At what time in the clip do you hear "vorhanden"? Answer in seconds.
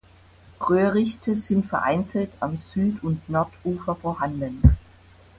3.95-4.59